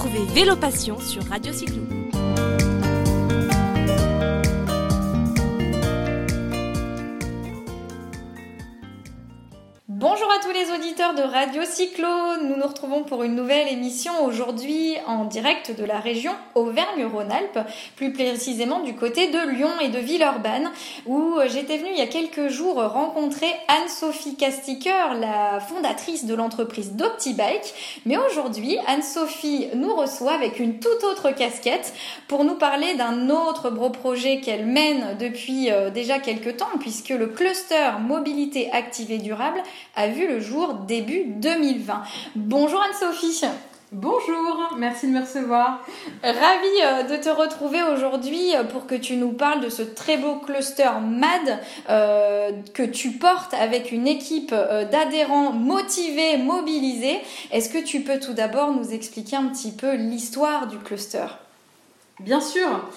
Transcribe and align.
Retrouvez 0.00 0.24
Vélo 0.32 0.56
Passion 0.56 0.98
sur 0.98 1.22
Radio 1.24 1.52
Cyclo. 1.52 1.82
Bonjour 9.88 10.29
tous 10.42 10.52
les 10.52 10.72
auditeurs 10.72 11.14
de 11.14 11.20
Radio 11.20 11.62
Cyclo. 11.66 12.08
Nous 12.42 12.56
nous 12.56 12.66
retrouvons 12.66 13.02
pour 13.02 13.24
une 13.24 13.34
nouvelle 13.34 13.68
émission 13.68 14.24
aujourd'hui 14.24 14.94
en 15.06 15.26
direct 15.26 15.76
de 15.76 15.84
la 15.84 16.00
région 16.00 16.32
Auvergne-Rhône-Alpes, 16.54 17.58
plus 17.96 18.12
précisément 18.12 18.80
du 18.80 18.94
côté 18.94 19.28
de 19.28 19.50
Lyon 19.50 19.68
et 19.82 19.88
de 19.88 19.98
Villeurbanne, 19.98 20.70
où 21.04 21.34
j'étais 21.46 21.76
venue 21.76 21.90
il 21.92 21.98
y 21.98 22.02
a 22.02 22.06
quelques 22.06 22.48
jours 22.48 22.76
rencontrer 22.76 23.48
Anne-Sophie 23.68 24.36
Casticker, 24.36 25.14
la 25.20 25.60
fondatrice 25.60 26.24
de 26.24 26.34
l'entreprise 26.34 26.92
DoptiBike. 26.92 27.74
Mais 28.06 28.16
aujourd'hui, 28.16 28.78
Anne-Sophie 28.86 29.68
nous 29.74 29.94
reçoit 29.94 30.32
avec 30.32 30.58
une 30.58 30.78
toute 30.78 31.04
autre 31.04 31.32
casquette 31.32 31.92
pour 32.28 32.44
nous 32.44 32.56
parler 32.56 32.94
d'un 32.94 33.28
autre 33.28 33.68
gros 33.70 33.90
projet 33.90 34.40
qu'elle 34.40 34.64
mène 34.64 35.18
depuis 35.18 35.70
euh, 35.70 35.90
déjà 35.90 36.18
quelques 36.18 36.56
temps, 36.56 36.78
puisque 36.78 37.10
le 37.10 37.26
cluster 37.26 37.90
mobilité 38.00 38.70
active 38.72 39.10
et 39.10 39.18
durable 39.18 39.62
a 39.96 40.08
vu 40.08 40.29
le 40.30 40.40
jour 40.40 40.74
début 40.86 41.24
2020. 41.26 42.02
Bonjour 42.36 42.80
Anne-Sophie. 42.80 43.44
Bonjour, 43.90 44.76
merci 44.78 45.08
de 45.08 45.12
me 45.12 45.22
recevoir. 45.22 45.84
Ravie 46.22 46.82
euh, 46.84 47.02
de 47.02 47.20
te 47.20 47.28
retrouver 47.28 47.82
aujourd'hui 47.82 48.54
euh, 48.54 48.62
pour 48.62 48.86
que 48.86 48.94
tu 48.94 49.16
nous 49.16 49.32
parles 49.32 49.60
de 49.60 49.68
ce 49.68 49.82
très 49.82 50.18
beau 50.18 50.36
cluster 50.36 50.88
MAD 51.02 51.58
euh, 51.88 52.52
que 52.72 52.84
tu 52.84 53.10
portes 53.10 53.54
avec 53.54 53.90
une 53.90 54.06
équipe 54.06 54.54
d'adhérents 54.54 55.52
motivés, 55.52 56.36
mobilisés. 56.36 57.18
Est-ce 57.50 57.68
que 57.68 57.82
tu 57.82 58.02
peux 58.02 58.20
tout 58.20 58.34
d'abord 58.34 58.72
nous 58.72 58.92
expliquer 58.92 59.34
un 59.34 59.46
petit 59.46 59.72
peu 59.72 59.96
l'histoire 59.96 60.68
du 60.68 60.78
cluster? 60.78 61.26
Bien 62.20 62.40
sûr. 62.40 62.88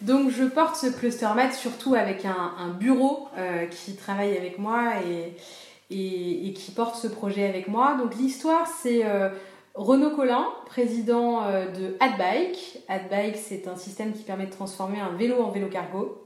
Donc 0.00 0.30
je 0.30 0.42
porte 0.42 0.74
ce 0.74 0.88
cluster 0.88 1.28
MAD 1.36 1.52
surtout 1.52 1.94
avec 1.94 2.24
un, 2.24 2.54
un 2.58 2.70
bureau 2.70 3.28
qui 3.70 3.94
travaille 3.94 4.36
avec 4.36 4.58
moi 4.58 4.94
et, 5.08 5.36
et, 5.92 6.52
qui 6.52 6.70
porte 6.70 6.96
ce 6.96 7.06
projet 7.06 7.46
avec 7.46 7.68
moi. 7.68 7.94
Donc 7.94 8.14
l'histoire, 8.16 8.66
c'est 8.66 9.04
euh, 9.04 9.28
Renaud 9.74 10.10
Collin, 10.10 10.46
président 10.66 11.44
euh, 11.44 11.66
de 11.66 11.96
AdBike. 12.00 12.78
AdBike, 12.88 13.36
c'est 13.36 13.68
un 13.68 13.76
système 13.76 14.12
qui 14.12 14.22
permet 14.22 14.46
de 14.46 14.52
transformer 14.52 15.00
un 15.00 15.16
vélo 15.16 15.42
en 15.42 15.50
vélo 15.50 15.68
cargo. 15.68 16.22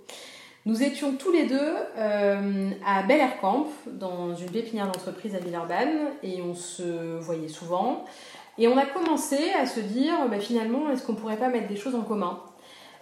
Nous 0.64 0.82
étions 0.82 1.14
tous 1.16 1.30
les 1.30 1.46
deux 1.46 1.72
euh, 1.96 2.70
à 2.84 3.02
Bel 3.04 3.20
Air 3.20 3.38
Camp, 3.40 3.68
dans 3.86 4.34
une 4.34 4.50
pépinière 4.50 4.86
d'entreprise 4.86 5.34
à 5.36 5.38
Villeurbanne, 5.38 6.10
et 6.24 6.42
on 6.42 6.54
se 6.54 7.18
voyait 7.20 7.48
souvent. 7.48 8.04
Et 8.58 8.66
on 8.66 8.76
a 8.76 8.86
commencé 8.86 9.52
à 9.52 9.66
se 9.66 9.78
dire, 9.78 10.14
bah, 10.28 10.40
finalement, 10.40 10.90
est-ce 10.90 11.06
qu'on 11.06 11.14
pourrait 11.14 11.36
pas 11.36 11.48
mettre 11.48 11.68
des 11.68 11.76
choses 11.76 11.94
en 11.94 12.02
commun? 12.02 12.40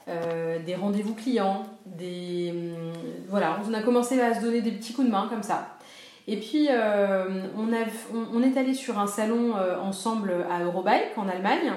Des 0.06 0.74
rendez-vous 0.74 1.14
clients, 1.14 1.62
des 1.86 2.52
hum, 2.52 2.92
voilà, 3.30 3.58
on 3.66 3.72
a 3.72 3.80
commencé 3.80 4.20
à 4.20 4.34
se 4.34 4.42
donner 4.42 4.60
des 4.60 4.72
petits 4.72 4.92
coups 4.92 5.06
de 5.06 5.12
main 5.12 5.28
comme 5.30 5.42
ça. 5.42 5.74
Et 6.27 6.39
puis, 6.39 6.69
euh, 6.70 7.48
on, 7.56 8.42
est 8.42 8.56
allé 8.56 8.72
sur 8.72 8.98
un 8.98 9.06
salon 9.06 9.56
euh, 9.56 9.78
ensemble 9.78 10.47
à 10.50 10.64
Eurobike 10.64 11.19
en 11.19 11.28
Allemagne, 11.28 11.72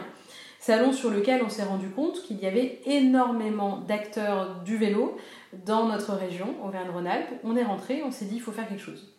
salon 0.59 0.93
sur 0.93 1.09
lequel 1.09 1.41
on 1.43 1.49
s'est 1.49 1.65
rendu 1.65 1.89
compte 1.89 2.21
qu'il 2.23 2.39
y 2.39 2.45
avait 2.45 2.79
énormément 2.85 3.79
d'acteurs 3.79 4.61
du 4.63 4.77
vélo 4.77 5.17
dans 5.65 5.87
notre 5.87 6.13
région, 6.13 6.55
Auvergne-Rhône-Alpes. 6.65 7.41
On 7.43 7.57
est 7.57 7.63
rentré, 7.63 8.03
on 8.05 8.11
s'est 8.11 8.25
dit, 8.25 8.35
il 8.35 8.41
faut 8.41 8.53
faire 8.53 8.69
quelque 8.69 8.83
chose. 8.83 9.13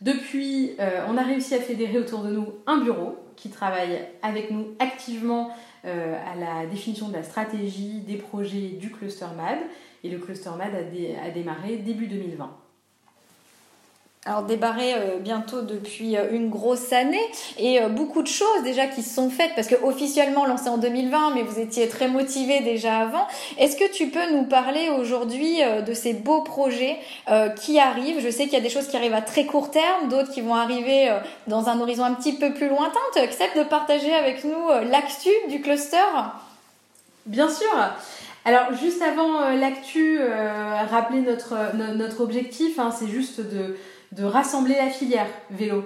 Depuis, 0.00 0.76
euh, 0.78 1.04
on 1.08 1.16
a 1.16 1.22
réussi 1.22 1.54
à 1.54 1.60
fédérer 1.60 1.98
autour 1.98 2.22
de 2.22 2.30
nous 2.30 2.46
un 2.66 2.78
bureau 2.78 3.16
qui 3.34 3.50
travaille 3.50 4.00
avec 4.22 4.50
nous 4.50 4.68
activement 4.78 5.50
à 5.82 6.36
la 6.36 6.66
définition 6.66 7.08
de 7.08 7.14
la 7.14 7.22
stratégie, 7.22 8.00
des 8.00 8.16
projets 8.16 8.68
du 8.78 8.90
cluster 8.90 9.24
MAD. 9.34 9.60
Et 10.04 10.10
le 10.10 10.18
cluster 10.18 10.50
MAD 10.50 10.74
a 10.74 11.30
démarré 11.30 11.78
début 11.78 12.06
2020 12.06 12.59
alors 14.26 14.42
débarré 14.42 14.92
euh, 14.92 15.16
bientôt 15.18 15.62
depuis 15.62 16.14
euh, 16.14 16.30
une 16.30 16.50
grosse 16.50 16.92
année 16.92 17.24
et 17.56 17.80
euh, 17.80 17.88
beaucoup 17.88 18.20
de 18.20 18.28
choses 18.28 18.62
déjà 18.64 18.86
qui 18.86 19.02
se 19.02 19.14
sont 19.14 19.30
faites 19.30 19.52
parce 19.54 19.66
que 19.66 19.76
officiellement 19.82 20.44
lancé 20.44 20.68
en 20.68 20.76
2020 20.76 21.30
mais 21.34 21.42
vous 21.42 21.58
étiez 21.58 21.88
très 21.88 22.06
motivé 22.06 22.60
déjà 22.60 22.98
avant. 22.98 23.26
Est-ce 23.56 23.78
que 23.78 23.90
tu 23.90 24.08
peux 24.08 24.30
nous 24.30 24.44
parler 24.44 24.90
aujourd'hui 24.90 25.60
de 25.86 25.94
ces 25.94 26.12
beaux 26.12 26.42
projets 26.42 26.98
qui 27.56 27.78
arrivent? 27.78 28.20
Je 28.20 28.30
sais 28.30 28.44
qu'il 28.44 28.52
y 28.52 28.56
a 28.56 28.60
des 28.60 28.68
choses 28.68 28.88
qui 28.88 28.96
arrivent 28.96 29.14
à 29.14 29.22
très 29.22 29.46
court 29.46 29.70
terme, 29.70 30.08
d'autres 30.08 30.30
qui 30.30 30.40
vont 30.40 30.54
arriver 30.54 31.10
dans 31.46 31.68
un 31.68 31.80
horizon 31.80 32.04
un 32.04 32.14
petit 32.14 32.34
peu 32.34 32.52
plus 32.52 32.68
lointain. 32.68 33.00
Tu 33.14 33.20
acceptes 33.20 33.56
de 33.56 33.64
partager 33.64 34.12
avec 34.12 34.44
nous 34.44 34.68
l'actu 34.90 35.30
du 35.48 35.60
cluster? 35.60 35.96
Bien 37.26 37.48
sûr. 37.48 37.68
Alors 38.44 38.74
juste 38.74 39.02
avant 39.02 39.50
l'actu, 39.50 40.20
rappeler 40.90 41.20
notre, 41.20 41.74
notre 41.94 42.20
objectif, 42.20 42.78
hein, 42.78 42.90
c'est 42.96 43.08
juste 43.08 43.40
de 43.40 43.76
de 44.12 44.24
rassembler 44.24 44.74
la 44.74 44.88
filière 44.88 45.28
vélo. 45.50 45.84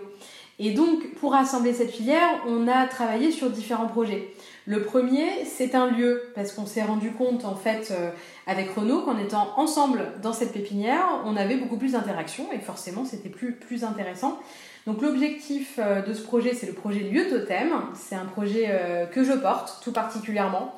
Et 0.58 0.70
donc, 0.70 1.14
pour 1.14 1.32
rassembler 1.32 1.72
cette 1.72 1.90
filière, 1.90 2.42
on 2.46 2.68
a 2.68 2.86
travaillé 2.86 3.32
sur 3.32 3.50
différents 3.50 3.88
projets. 3.88 4.28
Le 4.66 4.82
premier, 4.82 5.44
c'est 5.44 5.74
un 5.74 5.90
lieu, 5.90 6.22
parce 6.36 6.52
qu'on 6.52 6.64
s'est 6.64 6.82
rendu 6.82 7.10
compte, 7.10 7.44
en 7.44 7.56
fait, 7.56 7.90
euh, 7.90 8.10
avec 8.46 8.70
Renault, 8.70 9.02
qu'en 9.02 9.18
étant 9.18 9.52
ensemble 9.56 10.12
dans 10.22 10.32
cette 10.32 10.52
pépinière, 10.52 11.04
on 11.26 11.36
avait 11.36 11.56
beaucoup 11.56 11.76
plus 11.76 11.92
d'interactions, 11.92 12.46
et 12.52 12.60
forcément, 12.60 13.04
c'était 13.04 13.30
plus, 13.30 13.84
intéressant. 13.84 14.38
Donc, 14.86 15.02
l'objectif 15.02 15.78
euh, 15.78 16.02
de 16.02 16.14
ce 16.14 16.22
projet, 16.22 16.54
c'est 16.54 16.66
le 16.66 16.72
projet 16.72 17.00
Lieu 17.00 17.28
Totem. 17.28 17.70
C'est 17.94 18.14
un 18.14 18.26
projet 18.26 18.68
euh, 18.68 19.06
que 19.06 19.24
je 19.24 19.32
porte, 19.32 19.80
tout 19.82 19.92
particulièrement, 19.92 20.72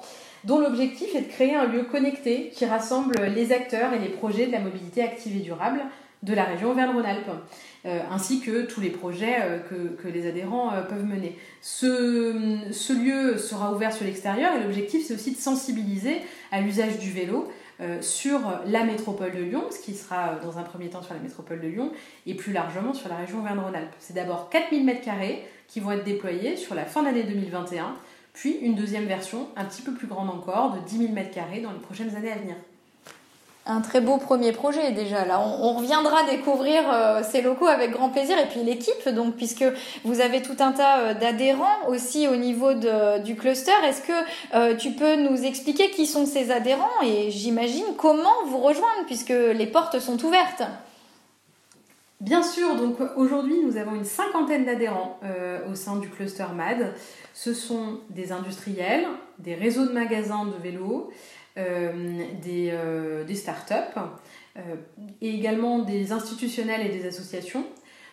dont 0.45 0.59
l'objectif 0.59 1.15
est 1.15 1.23
de 1.23 1.29
créer 1.29 1.55
un 1.55 1.67
lieu 1.67 1.83
connecté 1.83 2.51
qui 2.55 2.65
rassemble 2.65 3.15
les 3.35 3.53
acteurs 3.53 3.93
et 3.93 3.99
les 3.99 4.09
projets 4.09 4.47
de 4.47 4.53
la 4.53 4.61
mobilité 4.61 5.03
active 5.03 5.37
et 5.37 5.41
durable 5.41 5.81
de 6.23 6.35
la 6.35 6.45
région 6.45 6.71
Auvergne-Rhône-Alpes, 6.71 7.31
euh, 7.85 8.01
ainsi 8.11 8.41
que 8.41 8.63
tous 8.67 8.81
les 8.81 8.91
projets 8.91 9.37
euh, 9.43 9.59
que, 9.59 10.09
les 10.09 10.27
adhérents 10.27 10.73
euh, 10.73 10.83
peuvent 10.83 11.05
mener. 11.05 11.39
Ce, 11.63 12.93
lieu 12.93 13.39
sera 13.39 13.73
ouvert 13.73 13.93
sur 13.93 14.05
l'extérieur 14.05 14.55
et 14.57 14.63
l'objectif 14.63 15.07
c'est 15.07 15.15
aussi 15.15 15.33
de 15.33 15.37
sensibiliser 15.37 16.17
à 16.51 16.61
l'usage 16.61 16.99
du 16.99 17.11
vélo 17.11 17.49
sur 18.01 18.41
la 18.65 18.85
métropole 18.85 19.33
de 19.33 19.43
Lyon, 19.43 19.65
ce 19.71 19.81
qui 19.81 19.93
sera 19.93 20.37
dans 20.43 20.57
un 20.57 20.63
premier 20.63 20.89
temps 20.89 21.03
sur 21.03 21.13
la 21.13 21.21
métropole 21.21 21.61
de 21.61 21.69
Lyon 21.69 21.93
et 22.25 22.33
plus 22.33 22.55
largement 22.55 22.95
sur 22.95 23.11
la 23.11 23.17
région 23.17 23.41
Auvergne-Rhône-Alpes. 23.41 23.95
C'est 23.99 24.15
d'abord 24.15 24.49
4000 24.49 24.87
m2 24.87 25.37
qui 25.69 25.81
vont 25.81 25.93
être 25.93 26.05
déployés 26.05 26.57
sur 26.57 26.75
la 26.75 26.87
fin 26.87 27.03
d'année 27.03 27.25
2021, 27.25 27.95
puis 28.33 28.53
une 28.63 28.77
deuxième 28.77 29.05
version 29.05 29.49
un 29.57 29.67
petit 29.67 29.83
peu 29.83 29.93
plus 29.93 30.07
grande 30.07 30.31
encore 30.31 30.73
de 30.73 30.81
10 30.89 31.09
000 31.09 31.13
m2 31.13 31.61
dans 31.61 31.73
les 31.73 31.79
prochaines 31.81 32.17
années 32.17 32.33
à 32.33 32.37
venir 32.37 32.57
un 33.67 33.81
très 33.81 34.01
beau 34.01 34.17
premier 34.19 34.53
projet 34.53 34.93
déjà. 34.93 35.25
Là, 35.25 35.41
on, 35.41 35.75
reviendra 35.75 36.25
découvrir 36.25 36.83
euh, 36.93 37.23
ces 37.29 37.43
locaux 37.43 37.67
avec 37.67 37.91
grand 37.91 38.09
plaisir 38.09 38.39
et 38.39 38.47
puis 38.47 38.63
l'équipe, 38.63 39.09
donc 39.09 39.35
puisque 39.37 39.65
vous 40.05 40.21
avez 40.21 40.41
tout 40.41 40.57
un 40.61 40.73
tas 40.73 40.99
euh, 40.99 41.15
d'adhérents 41.15 41.89
aussi 41.89 42.29
au 42.29 42.37
niveau 42.37 42.73
du 42.75 43.37
cluster. 43.37 43.73
Est-ce 43.85 44.03
que 44.03 44.13
euh, 44.55 44.77
tu 44.77 44.93
peux 44.93 45.17
nous 45.17 45.45
expliquer 45.45 45.91
qui 45.91 46.07
sont 46.07 46.27
ces 46.27 46.51
adhérents 46.51 47.03
et 47.05 47.31
j'imagine 47.31 47.85
comment 47.97 48.45
vous 48.49 48.59
rejoindre 48.59 49.05
puisque 49.07 49.31
les 49.31 49.67
portes 49.67 49.99
sont 49.99 50.23
ouvertes? 50.25 50.63
Bien 52.21 52.43
sûr, 52.43 52.77
donc 52.77 52.97
aujourd'hui 53.17 53.63
nous 53.63 53.77
avons 53.77 53.95
une 53.95 54.05
cinquantaine 54.05 54.65
d'adhérents 54.65 55.21
au 55.71 55.75
sein 55.75 55.97
du 55.97 56.09
cluster 56.09 56.47
MAD. 56.55 56.95
Ce 57.35 57.53
sont 57.53 58.01
des 58.09 58.33
industriels, 58.33 59.05
des 59.39 59.55
réseaux 59.55 59.87
de 59.87 59.93
magasins 59.93 60.47
de 60.47 60.57
vélos, 60.63 61.11
euh, 61.59 62.27
des, 62.43 62.69
euh, 62.71 63.25
des 63.25 63.35
startups 63.35 63.73
euh, 64.59 64.61
et 65.23 65.31
également 65.31 65.79
des 65.79 66.13
institutionnels 66.13 66.87
et 66.87 66.91
des 66.91 67.07
associations. 67.07 67.65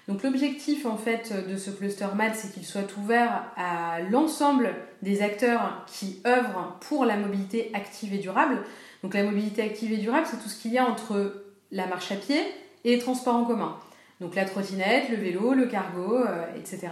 Donc 0.08 0.24
l'objectif 0.24 0.86
en 0.86 0.96
fait 0.96 1.34
de 1.50 1.58
ce 1.58 1.70
cluster 1.70 2.08
MAD, 2.16 2.36
c'est 2.36 2.54
qu'il 2.54 2.64
soit 2.64 2.96
ouvert 2.98 3.52
à 3.58 4.00
l'ensemble 4.00 4.74
des 5.02 5.22
acteurs 5.22 5.86
qui 5.88 6.22
œuvrent 6.26 6.78
pour 6.88 7.04
la 7.04 7.18
mobilité 7.18 7.70
active 7.74 8.14
et 8.14 8.20
durable. 8.20 8.60
Donc 9.04 9.14
la 9.14 9.24
mobilité 9.24 9.62
active 9.62 9.92
et 9.92 9.98
durable, 9.98 10.26
c'est 10.26 10.42
tout 10.42 10.48
ce 10.48 10.62
qu'il 10.62 10.72
y 10.72 10.78
a 10.78 10.86
entre 10.86 11.44
la 11.72 11.86
marche 11.86 12.14
à 12.14 12.16
pied 12.16 12.40
et 12.86 12.96
les 12.96 13.00
transports 13.00 13.36
en 13.36 13.44
commun. 13.44 13.76
Donc 14.24 14.36
la 14.36 14.46
trottinette, 14.46 15.10
le 15.10 15.18
vélo, 15.18 15.54
le 15.54 15.68
cargo, 15.68 16.18
etc. 16.58 16.88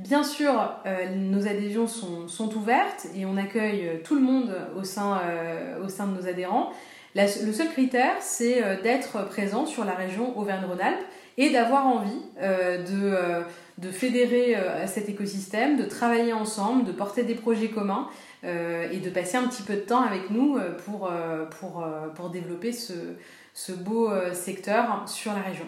Bien 0.00 0.24
sûr, 0.24 0.54
euh, 0.86 1.14
nos 1.14 1.46
adhésions 1.46 1.86
sont, 1.86 2.56
ouvertes 2.56 3.06
et 3.14 3.26
on 3.26 3.36
accueille 3.36 3.86
euh, 3.86 3.96
tout 4.02 4.14
le 4.14 4.22
monde 4.22 4.50
au 4.74 4.82
sein, 4.82 5.20
euh, 5.22 5.76
de 5.78 6.18
nos 6.18 6.26
adhérents. 6.26 6.72
le 7.14 7.52
seul 7.52 7.68
critère, 7.68 8.14
c'est 8.20 8.62
d'être 8.82 9.28
présent 9.28 9.66
sur 9.66 9.84
la 9.84 9.92
région 9.92 10.38
Auvergne-Rhône-Alpes 10.38 11.04
et 11.36 11.50
d'avoir 11.50 11.86
envie 11.86 12.22
de, 12.40 13.90
fédérer 13.90 14.56
cet 14.86 15.10
écosystème, 15.10 15.76
de 15.76 15.84
travailler 15.84 16.32
ensemble, 16.32 16.84
de 16.84 16.92
porter 16.92 17.24
des 17.24 17.34
projets 17.34 17.68
communs 17.68 18.08
et 18.42 18.98
de 18.98 19.10
passer 19.10 19.36
un 19.36 19.48
petit 19.48 19.62
peu 19.62 19.74
de 19.74 19.80
temps 19.80 20.02
avec 20.02 20.30
nous 20.30 20.58
pour, 20.84 22.30
développer 22.32 22.72
ce 22.72 23.72
beau 23.72 24.10
secteur 24.32 25.04
sur 25.06 25.32
la 25.32 25.40
région. 25.40 25.66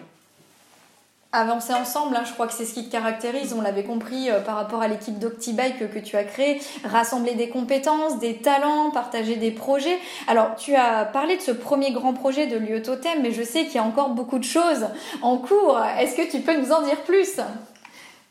Avancer 1.33 1.73
ensemble. 1.73 2.15
Hein. 2.15 2.23
Je 2.25 2.31
crois 2.31 2.47
que 2.47 2.53
c'est 2.53 2.65
ce 2.65 2.73
qui 2.73 2.85
te 2.85 2.91
caractérise. 2.91 3.53
On 3.57 3.61
l'avait 3.61 3.83
compris 3.83 4.29
euh, 4.29 4.39
par 4.39 4.55
rapport 4.55 4.81
à 4.81 4.87
l'équipe 4.87 5.17
d'OctiBike 5.19 5.91
que, 5.91 5.99
tu 5.99 6.15
as 6.15 6.23
créée. 6.23 6.61
Rassembler 6.85 7.33
des 7.33 7.49
compétences, 7.49 8.19
des 8.19 8.37
talents, 8.37 8.91
partager 8.91 9.35
des 9.35 9.51
projets. 9.51 9.97
Alors, 10.27 10.55
tu 10.55 10.75
as 10.75 11.05
parlé 11.05 11.35
de 11.35 11.41
ce 11.41 11.51
premier 11.51 11.91
grand 11.91 12.13
projet 12.13 12.47
de 12.47 12.57
lieu 12.57 12.81
totem, 12.81 13.21
mais 13.21 13.31
je 13.31 13.43
sais 13.43 13.65
qu'il 13.65 13.75
y 13.75 13.79
a 13.79 13.83
encore 13.83 14.09
beaucoup 14.09 14.39
de 14.39 14.43
choses 14.43 14.87
en 15.21 15.37
cours. 15.37 15.79
Est-ce 15.99 16.15
que 16.15 16.31
tu 16.31 16.39
peux 16.39 16.55
nous 16.55 16.71
en 16.71 16.83
dire 16.83 17.01
plus? 17.01 17.39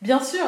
Bien 0.01 0.21
sûr. 0.21 0.47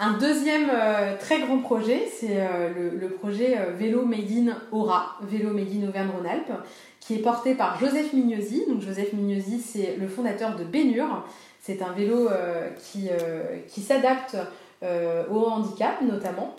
Un 0.00 0.12
deuxième 0.12 0.70
euh, 0.72 1.16
très 1.18 1.40
grand 1.40 1.58
projet, 1.58 2.08
c'est 2.20 2.36
euh, 2.40 2.92
le, 3.00 3.08
projet 3.08 3.58
Vélo 3.76 4.04
Made 4.04 4.30
in 4.30 4.56
Aura, 4.70 5.16
Vélo 5.22 5.52
Made 5.52 5.72
in 5.74 5.88
Auvergne-Rhône-Alpes, 5.88 6.52
qui 7.00 7.14
est 7.14 7.22
porté 7.22 7.54
par 7.54 7.80
Joseph 7.80 8.12
Mignosi. 8.12 8.64
Donc 8.68 8.80
Joseph 8.80 9.12
Mignosi, 9.12 9.60
c'est 9.60 9.96
le 9.98 10.06
fondateur 10.06 10.54
de 10.54 10.62
Bénure. 10.62 11.24
C'est 11.68 11.82
un 11.82 11.92
vélo 11.92 12.30
euh, 12.30 12.70
qui, 12.78 13.10
euh, 13.10 13.58
qui 13.68 13.82
s'adapte 13.82 14.38
euh, 14.82 15.24
au 15.30 15.44
handicap 15.44 16.00
notamment 16.00 16.56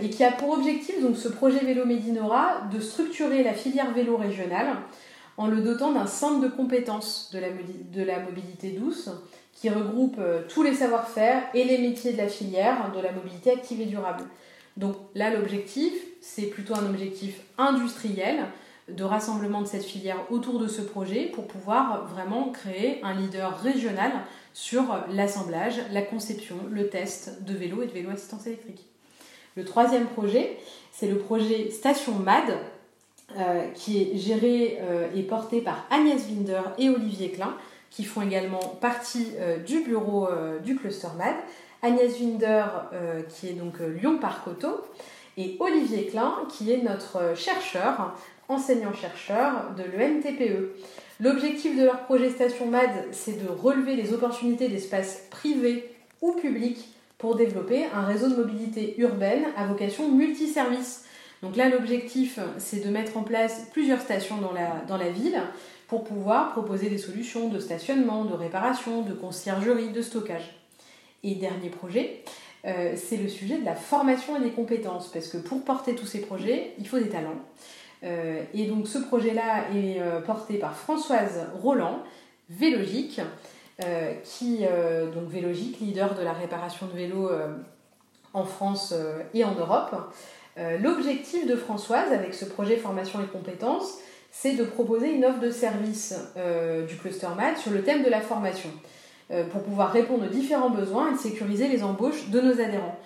et 0.00 0.08
qui 0.08 0.22
a 0.22 0.30
pour 0.30 0.50
objectif, 0.50 1.02
donc 1.02 1.16
ce 1.16 1.26
projet 1.26 1.58
Vélo 1.58 1.84
Médinora, 1.84 2.62
de 2.72 2.78
structurer 2.78 3.42
la 3.42 3.52
filière 3.52 3.92
vélo 3.92 4.16
régionale 4.16 4.68
en 5.36 5.48
le 5.48 5.62
dotant 5.62 5.90
d'un 5.90 6.06
centre 6.06 6.40
de 6.40 6.46
compétences 6.46 7.30
de 7.32 7.40
la, 7.40 7.48
de 7.50 8.02
la 8.04 8.20
mobilité 8.20 8.70
douce 8.70 9.10
qui 9.52 9.68
regroupe 9.70 10.20
tous 10.48 10.62
les 10.62 10.74
savoir-faire 10.74 11.42
et 11.54 11.64
les 11.64 11.78
métiers 11.78 12.12
de 12.12 12.18
la 12.18 12.28
filière 12.28 12.92
de 12.94 13.00
la 13.00 13.10
mobilité 13.10 13.50
active 13.50 13.80
et 13.80 13.86
durable. 13.86 14.22
Donc 14.76 14.94
là, 15.16 15.30
l'objectif, 15.30 15.92
c'est 16.20 16.46
plutôt 16.46 16.76
un 16.76 16.86
objectif 16.86 17.40
industriel 17.58 18.44
de 18.88 19.04
rassemblement 19.04 19.62
de 19.62 19.66
cette 19.66 19.84
filière 19.84 20.18
autour 20.30 20.58
de 20.58 20.68
ce 20.68 20.82
projet 20.82 21.26
pour 21.26 21.46
pouvoir 21.46 22.06
vraiment 22.06 22.50
créer 22.50 23.00
un 23.02 23.14
leader 23.14 23.58
régional 23.60 24.12
sur 24.52 24.84
l'assemblage, 25.10 25.80
la 25.90 26.02
conception, 26.02 26.56
le 26.70 26.88
test 26.88 27.42
de 27.42 27.54
vélos 27.54 27.82
et 27.82 27.86
de 27.86 27.92
vélos 27.92 28.10
assistance 28.10 28.46
électrique. 28.46 28.84
Le 29.56 29.64
troisième 29.64 30.06
projet, 30.06 30.58
c'est 30.92 31.06
le 31.06 31.18
projet 31.18 31.70
Station 31.70 32.14
MAD, 32.14 32.56
euh, 33.38 33.68
qui 33.74 34.02
est 34.02 34.16
géré 34.16 34.78
euh, 34.80 35.08
et 35.14 35.22
porté 35.22 35.60
par 35.60 35.86
Agnès 35.90 36.22
Winder 36.28 36.60
et 36.78 36.90
Olivier 36.90 37.30
Klein, 37.30 37.56
qui 37.90 38.04
font 38.04 38.22
également 38.22 38.60
partie 38.80 39.28
euh, 39.38 39.58
du 39.58 39.80
bureau 39.80 40.28
du 40.62 40.76
cluster 40.76 41.08
MAD. 41.16 41.34
Agnès 41.82 42.18
Winder, 42.18 42.64
qui 43.28 43.48
est 43.48 43.52
donc 43.52 43.74
Lyon 43.78 44.18
Auto, 44.46 44.68
et 45.36 45.56
Olivier 45.60 46.06
Klein, 46.06 46.34
qui 46.48 46.72
est 46.72 46.78
notre 46.78 47.36
chercheur 47.36 48.14
enseignants-chercheurs 48.48 49.74
de 49.76 49.82
l'ENTPE. 49.82 50.74
L'objectif 51.20 51.76
de 51.76 51.84
leur 51.84 52.00
projet 52.04 52.30
Station 52.30 52.66
MAD, 52.66 52.90
c'est 53.12 53.42
de 53.42 53.48
relever 53.48 53.96
les 53.96 54.12
opportunités 54.12 54.68
d'espaces 54.68 55.26
privés 55.30 55.94
ou 56.20 56.32
publics 56.32 56.88
pour 57.18 57.36
développer 57.36 57.84
un 57.94 58.04
réseau 58.04 58.28
de 58.28 58.36
mobilité 58.36 58.94
urbaine 58.98 59.44
à 59.56 59.66
vocation 59.66 60.10
multiservice. 60.10 61.04
Donc 61.42 61.56
là, 61.56 61.68
l'objectif, 61.68 62.38
c'est 62.58 62.84
de 62.84 62.90
mettre 62.90 63.16
en 63.16 63.22
place 63.22 63.68
plusieurs 63.72 64.00
stations 64.00 64.38
dans 64.38 64.52
la, 64.52 64.82
dans 64.88 64.96
la 64.96 65.10
ville 65.10 65.40
pour 65.88 66.04
pouvoir 66.04 66.52
proposer 66.52 66.88
des 66.88 66.98
solutions 66.98 67.48
de 67.48 67.58
stationnement, 67.58 68.24
de 68.24 68.34
réparation, 68.34 69.02
de 69.02 69.12
conciergerie, 69.12 69.90
de 69.90 70.02
stockage. 70.02 70.54
Et 71.22 71.34
dernier 71.34 71.70
projet, 71.70 72.24
euh, 72.66 72.94
c'est 72.96 73.16
le 73.16 73.28
sujet 73.28 73.58
de 73.58 73.64
la 73.64 73.74
formation 73.74 74.36
et 74.36 74.40
des 74.40 74.50
compétences, 74.50 75.10
parce 75.12 75.28
que 75.28 75.36
pour 75.36 75.62
porter 75.64 75.94
tous 75.94 76.06
ces 76.06 76.20
projets, 76.20 76.72
il 76.78 76.88
faut 76.88 76.98
des 76.98 77.10
talents. 77.10 77.40
Euh, 78.04 78.42
et 78.52 78.66
donc 78.66 78.86
ce 78.86 78.98
projet-là 78.98 79.70
est 79.74 80.00
euh, 80.00 80.20
porté 80.20 80.58
par 80.58 80.76
Françoise 80.76 81.46
Roland, 81.60 82.00
Vélogique, 82.50 83.20
euh, 83.82 84.12
qui, 84.22 84.64
donc 85.14 85.28
Vélogique, 85.28 85.80
leader 85.80 86.14
de 86.14 86.22
la 86.22 86.32
réparation 86.32 86.86
de 86.86 86.92
vélos 86.92 87.30
en 88.34 88.44
France 88.44 88.94
et 89.32 89.44
en 89.44 89.54
Europe. 89.54 89.96
L'objectif 90.80 91.46
de 91.46 91.56
Françoise 91.56 92.12
avec 92.12 92.34
ce 92.34 92.44
projet 92.44 92.76
formation 92.76 93.20
et 93.20 93.26
compétences, 93.26 93.98
c'est 94.30 94.54
de 94.54 94.64
proposer 94.64 95.12
une 95.12 95.24
offre 95.24 95.40
de 95.40 95.50
service 95.50 96.14
du 96.86 96.96
cluster 96.96 97.28
MAD 97.36 97.56
sur 97.56 97.72
le 97.72 97.82
thème 97.82 98.04
de 98.04 98.10
la 98.10 98.20
formation 98.20 98.70
pour 99.50 99.62
pouvoir 99.62 99.90
répondre 99.90 100.26
aux 100.26 100.32
différents 100.32 100.70
besoins 100.70 101.12
et 101.12 101.16
sécuriser 101.16 101.66
les 101.66 101.82
embauches 101.82 102.28
de 102.28 102.40
nos 102.40 102.60
adhérents. 102.60 102.98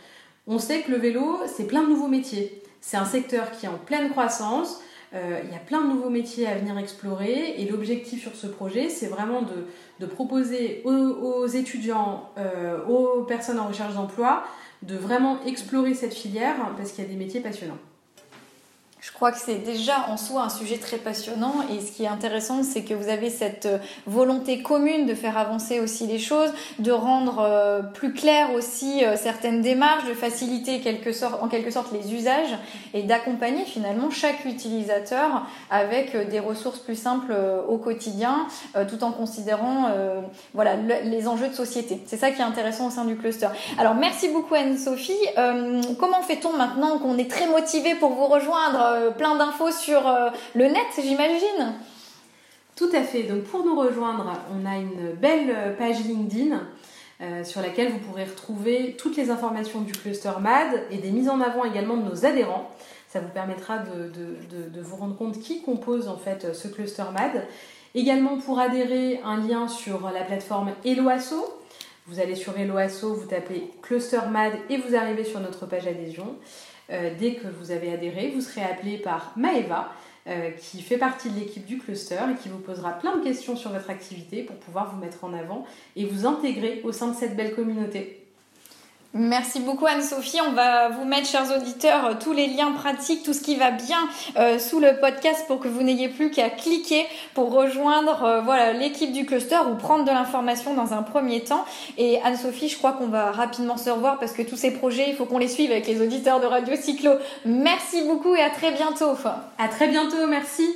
On 0.47 0.59
sait 0.59 0.81
que 0.81 0.91
le 0.91 0.99
vélo, 0.99 1.39
c'est 1.47 1.67
plein 1.67 1.85
de 1.85 1.89
nouveaux 1.89 2.09
métiers. 2.09 2.58
C'est 2.81 2.97
un 2.97 3.05
secteur 3.05 3.51
qui 3.53 3.67
est 3.67 3.69
en 3.69 3.79
pleine 3.79 4.11
croissance, 4.11 4.81
euh, 5.15 5.41
il 5.45 5.51
y 5.51 5.57
a 5.57 5.61
plein 5.61 5.83
de 5.83 5.89
nouveaux 5.89 6.11
métiers 6.11 6.47
à 6.47 6.55
venir 6.55 6.77
explorer 6.77 7.55
et 7.59 7.69
l'objectif 7.69 8.21
sur 8.21 8.35
ce 8.35 8.47
projet, 8.47 8.91
c'est 8.91 9.07
vraiment 9.07 9.41
de, 9.43 10.07
proposer 10.07 10.83
aux, 10.85 11.47
étudiants, 11.47 12.31
euh, 12.37 12.85
aux 12.85 13.23
personnes 13.23 13.59
en 13.59 13.69
recherche 13.69 13.95
d'emploi, 13.95 14.45
de 14.83 14.97
vraiment 14.97 15.43
explorer 15.45 15.95
cette 15.95 16.15
filière 16.15 16.57
parce 16.77 16.93
qu'il 16.93 17.05
y 17.05 17.07
a 17.07 17.11
des 17.11 17.17
métiers 17.17 17.41
passionnants. 17.41 17.79
Je 19.01 19.13
crois 19.13 19.31
que 19.31 19.39
c'est 19.39 19.65
déjà 19.65 20.07
en 20.09 20.17
soi 20.17 20.43
un 20.43 20.49
sujet 20.49 20.77
très 20.77 20.97
passionnant 20.97 21.55
et 21.73 21.81
ce 21.81 21.93
qui 21.93 22.03
est 22.03 22.09
intéressant, 22.09 22.65
c'est 22.65 22.83
que 22.83 22.95
vous 22.95 23.09
avez 23.09 23.31
cette 23.31 23.67
euh, 23.67 23.79
volonté 24.07 24.61
commune 24.61 25.07
de 25.07 25.15
faire 25.15 25.39
avancer 25.39 25.79
aussi 25.79 26.09
les 26.09 26.19
choses, 26.19 26.51
de 26.81 26.91
rendre 26.91 27.39
euh, 27.39 27.81
plus 27.81 28.13
clair 28.13 28.53
aussi 28.55 29.05
euh, 29.05 29.17
certaines 29.17 29.61
démarches, 29.61 30.09
de 30.09 30.15
faciliter 30.15 30.81
en 31.41 31.49
quelque 31.49 31.71
sorte 31.71 31.93
les 31.93 32.13
usages 32.13 32.59
et 32.93 33.05
d'accompagner 33.05 33.65
finalement 33.65 34.11
chaque 34.11 34.45
utilisateur 34.45 35.47
avec 35.71 36.29
des 36.29 36.41
ressources 36.41 36.81
plus 36.81 36.97
simples 36.97 37.35
au 37.69 37.77
quotidien, 37.79 38.47
tout 38.89 39.05
en 39.05 39.13
considérant 39.13 39.91
voilà 40.55 40.77
les 40.77 41.29
enjeux 41.29 41.49
de 41.49 41.55
société. 41.55 42.03
C'est 42.07 42.17
ça 42.17 42.31
qui 42.31 42.41
est 42.41 42.45
intéressant 42.45 42.89
au 42.89 42.91
sein 42.91 43.05
du 43.05 43.17
cluster. 43.17 43.49
Alors 43.79 43.95
merci 43.95 44.29
beaucoup 44.29 44.55
Anne-Sophie. 44.55 45.19
comment 45.99 46.23
fait-on 46.23 46.55
maintenant 46.55 46.99
qu'on 46.99 47.19
est 47.19 47.31
très 47.31 47.47
motivé 47.47 47.95
pour 47.95 48.11
vous 48.11 48.27
rejoindre? 48.27 48.88
Euh, 48.93 49.11
plein 49.11 49.37
d'infos 49.37 49.71
sur 49.71 50.07
euh, 50.07 50.31
le 50.55 50.67
net, 50.67 50.87
j'imagine. 51.01 51.75
Tout 52.77 52.91
à 52.93 53.03
fait. 53.03 53.25
Donc 53.25 53.45
pour 53.45 53.65
nous 53.65 53.79
rejoindre, 53.79 54.33
on 54.53 54.67
a 54.67 54.77
une 54.77 55.13
belle 55.13 55.51
euh, 55.51 55.77
page 55.77 56.01
LinkedIn 56.01 56.61
sur 57.43 57.61
laquelle 57.61 57.91
vous 57.91 57.99
pourrez 57.99 58.23
retrouver 58.23 58.95
toutes 58.97 59.17
les 59.17 59.29
informations 59.29 59.81
du 59.81 59.91
cluster 59.91 60.31
MAD 60.41 60.85
et 60.93 60.99
des 60.99 61.11
mises 61.11 61.29
en 61.29 61.41
avant 61.41 61.65
également 61.65 61.97
de 61.97 62.09
nos 62.09 62.25
adhérents. 62.25 62.71
Ça 63.09 63.19
vous 63.19 63.31
permettra 63.31 63.79
de, 63.79 64.81
vous 64.81 64.95
rendre 64.95 65.17
compte 65.17 65.41
qui 65.41 65.63
compose 65.63 66.07
en 66.07 66.17
fait 66.17 66.55
ce 66.55 66.69
cluster 66.69 67.03
MAD. 67.13 67.45
Également 67.97 68.39
pour 68.39 68.61
adhérer, 68.61 69.21
un 69.25 69.39
lien 69.39 69.67
sur 69.67 70.13
la 70.13 70.23
plateforme 70.23 70.71
Eloasso. 70.85 71.58
Vous 72.09 72.21
allez 72.21 72.37
sur 72.37 72.59
Eloasso, 72.59 73.13
vous 73.13 73.27
tapez 73.27 73.71
Cluster 73.83 74.21
MAD 74.31 74.55
et 74.71 74.79
vous 74.79 74.97
arrivez 74.97 75.25
sur 75.25 75.41
notre 75.41 75.67
page 75.67 75.87
adhésion. 75.87 76.37
Euh, 76.91 77.11
dès 77.19 77.35
que 77.35 77.47
vous 77.47 77.71
avez 77.71 77.93
adhéré, 77.93 78.31
vous 78.35 78.41
serez 78.41 78.63
appelé 78.63 78.97
par 78.97 79.35
Maeva, 79.37 79.93
euh, 80.27 80.51
qui 80.53 80.81
fait 80.81 80.97
partie 80.97 81.29
de 81.29 81.39
l'équipe 81.39 81.67
du 81.67 81.77
cluster 81.77 82.21
et 82.33 82.43
qui 82.43 82.49
vous 82.49 82.61
posera 82.61 82.93
plein 82.93 83.19
de 83.19 83.23
questions 83.23 83.57
sur 83.57 83.73
votre 83.73 83.91
activité 83.91 84.43
pour 84.43 84.57
pouvoir 84.57 84.95
vous 84.95 84.99
mettre 84.99 85.23
en 85.23 85.35
avant 85.35 85.67
et 85.97 86.07
vous 86.07 86.25
intégrer 86.25 86.81
au 86.83 86.93
sein 86.93 87.09
de 87.09 87.15
cette 87.15 87.37
belle 87.37 87.55
communauté. 87.55 88.18
Merci 89.15 89.61
beaucoup 89.61 89.87
Anne-Sophie. 89.87 90.39
On 90.47 90.53
va 90.53 90.91
vous 90.91 91.07
mettre, 91.07 91.27
chers 91.27 91.51
auditeurs, 91.57 92.19
tous 92.19 92.35
les 92.35 92.47
liens 92.47 92.73
pratiques, 92.73 93.23
tout 93.23 93.33
ce 93.33 93.41
qui 93.41 93.57
va 93.57 93.71
bien 93.71 93.97
euh, 94.37 94.59
sous 94.59 94.81
le 94.81 95.01
podcast 95.01 95.45
pour 95.47 95.61
que 95.61 95.69
vous 95.69 95.83
n'ayez 95.83 96.11
plus 96.11 96.31
qu'à 96.31 96.51
cliquer 96.51 97.07
pour 97.33 97.51
rejoindre 97.51 98.23
euh, 98.23 98.41
voilà 98.43 98.75
l'équipe 98.75 99.11
du 99.11 99.25
cluster 99.25 99.59
ou 99.71 99.77
prendre 99.77 100.05
de 100.05 100.11
l'information 100.11 100.75
dans 100.75 100.93
un 100.93 101.03
premier 101.03 101.41
temps. 101.41 101.65
Et 101.97 102.21
Anne-Sophie, 102.23 102.69
je 102.69 102.77
crois 102.77 102.93
qu'on 102.93 103.07
va 103.09 103.33
rapidement 103.33 103.79
se 103.79 103.89
revoir 103.89 104.19
parce 104.19 104.33
que 104.33 104.43
tous 104.43 104.57
ces 104.57 104.73
projets, 104.73 105.09
il 105.09 105.17
faut 105.17 105.25
qu'on 105.25 105.39
les 105.39 105.49
suive 105.49 105.71
avec 105.71 105.87
les 105.87 106.03
auditeurs 106.03 106.41
de 106.41 106.47
Radio 106.47 106.77
Cyclo. 106.77 107.13
Merci 107.47 108.03
beaucoup 108.03 108.35
et 108.35 108.43
à 108.43 108.51
très 108.51 108.73
bientôt. 108.73 109.17
À 109.59 109.69
très 109.69 109.89
bientôt, 109.89 110.27
merci. 110.29 110.69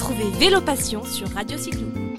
Retrouvez 0.00 0.30
Vélo 0.38 0.62
Passion 0.62 1.04
sur 1.04 1.28
Radio 1.28 1.58
Cyclo. 1.58 2.09